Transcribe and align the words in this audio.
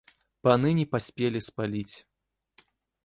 Паны 0.47 0.69
не 0.79 0.85
паспелі 0.95 1.39
спаліць. 1.49 1.95